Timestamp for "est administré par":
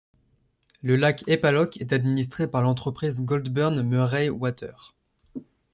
1.79-2.63